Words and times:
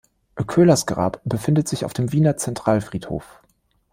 Köhlers 0.47 0.87
Grab 0.87 1.21
befindet 1.25 1.67
sich 1.67 1.85
auf 1.85 1.93
dem 1.93 2.11
Wiener 2.11 2.35
Zentralfriedhof. 2.35 3.39